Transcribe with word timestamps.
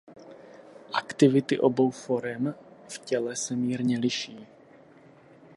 Aktivity 0.93 1.59
obou 1.59 1.91
forem 1.91 2.55
v 2.89 2.97
těle 2.97 3.35
se 3.35 3.55
mírně 3.55 3.99
liší. 3.99 4.47